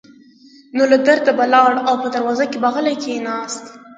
[0.75, 3.63] نو له درده به لاړ او په دروازه کې به غلی کېناست.